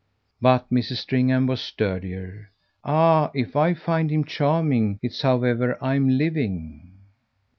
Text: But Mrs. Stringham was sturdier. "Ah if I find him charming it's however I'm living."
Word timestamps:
But 0.41 0.67
Mrs. 0.71 0.95
Stringham 0.97 1.45
was 1.45 1.61
sturdier. 1.61 2.49
"Ah 2.83 3.29
if 3.35 3.55
I 3.55 3.75
find 3.75 4.09
him 4.09 4.23
charming 4.23 4.97
it's 5.03 5.21
however 5.21 5.77
I'm 5.79 6.09
living." 6.09 6.93